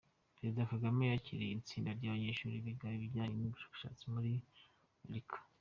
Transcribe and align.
Perezida 0.37 0.69
Kagame 0.71 1.03
yakiriye 1.05 1.53
itsinda 1.55 1.89
ry’ 1.97 2.05
abanyeshuri 2.07 2.63
biga 2.65 2.87
ibijyanye 2.97 3.35
n’ 3.37 3.45
ubushabitsi 3.47 4.05
muri 4.13 4.31
Amerika. 5.05 5.35